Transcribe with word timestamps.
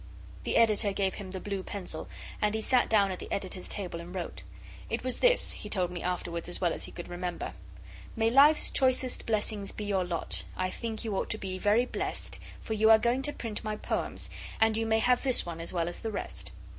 The 0.45 0.57
Editor 0.57 0.91
gave 0.93 1.13
him 1.13 1.29
the 1.29 1.39
blue 1.39 1.61
pencil, 1.61 2.09
and 2.41 2.55
he 2.55 2.61
sat 2.61 2.89
down 2.89 3.11
at 3.11 3.19
the 3.19 3.31
Editor's 3.31 3.69
table 3.69 4.01
and 4.01 4.15
wrote. 4.15 4.41
It 4.89 5.03
was 5.03 5.19
this, 5.19 5.51
he 5.51 5.69
told 5.69 5.91
me 5.91 6.01
afterwards 6.01 6.49
as 6.49 6.59
well 6.59 6.73
as 6.73 6.85
he 6.85 6.91
could 6.91 7.07
remember 7.07 7.53
May 8.15 8.31
Life's 8.31 8.71
choicest 8.71 9.27
blessings 9.27 9.71
be 9.71 9.83
your 9.85 10.03
lot 10.03 10.43
I 10.57 10.71
think 10.71 11.05
you 11.05 11.15
ought 11.15 11.29
to 11.29 11.37
be 11.37 11.59
very 11.59 11.85
blest 11.85 12.39
For 12.61 12.73
you 12.73 12.89
are 12.89 12.97
going 12.97 13.21
to 13.21 13.31
print 13.31 13.63
my 13.63 13.75
poems 13.75 14.31
And 14.59 14.75
you 14.75 14.87
may 14.87 14.97
have 14.97 15.21
this 15.21 15.45
one 15.45 15.61
as 15.61 15.71
well 15.71 15.87
as 15.87 15.99
the 15.99 16.11
rest. 16.11 16.49